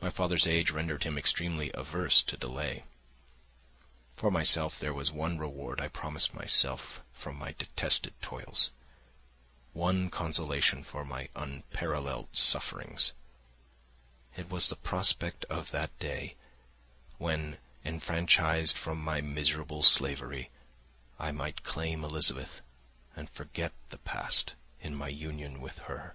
My 0.00 0.08
father's 0.08 0.46
age 0.46 0.70
rendered 0.70 1.02
him 1.02 1.18
extremely 1.18 1.72
averse 1.74 2.22
to 2.22 2.36
delay. 2.36 2.84
For 4.14 4.30
myself, 4.30 4.78
there 4.78 4.94
was 4.94 5.10
one 5.10 5.36
reward 5.36 5.80
I 5.80 5.88
promised 5.88 6.32
myself 6.32 7.02
from 7.12 7.34
my 7.34 7.56
detested 7.58 8.14
toils—one 8.22 10.10
consolation 10.10 10.84
for 10.84 11.04
my 11.04 11.28
unparalleled 11.34 12.36
sufferings; 12.36 13.10
it 14.36 14.48
was 14.48 14.68
the 14.68 14.76
prospect 14.76 15.44
of 15.46 15.72
that 15.72 15.98
day 15.98 16.36
when, 17.16 17.58
enfranchised 17.84 18.78
from 18.78 19.02
my 19.02 19.20
miserable 19.20 19.82
slavery, 19.82 20.50
I 21.18 21.32
might 21.32 21.64
claim 21.64 22.04
Elizabeth 22.04 22.62
and 23.16 23.28
forget 23.28 23.72
the 23.90 23.98
past 23.98 24.54
in 24.80 24.94
my 24.94 25.08
union 25.08 25.60
with 25.60 25.78
her. 25.90 26.14